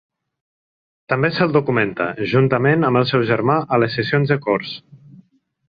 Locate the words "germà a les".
3.33-3.99